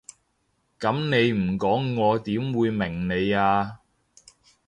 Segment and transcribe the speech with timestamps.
[0.79, 3.81] 噉你唔講我點會明你啊？